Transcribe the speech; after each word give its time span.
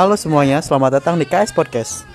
Halo 0.00 0.16
semuanya, 0.16 0.64
selamat 0.64 0.96
datang 0.96 1.20
di 1.20 1.28
KS 1.28 1.52
Podcast. 1.52 2.08